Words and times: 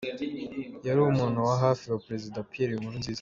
Yari 0.87 0.99
umuntu 1.01 1.39
wa 1.47 1.55
hafi 1.63 1.85
wa 1.91 1.99
Perezida 2.05 2.37
Pierre 2.49 2.75
Nkurunziza. 2.79 3.09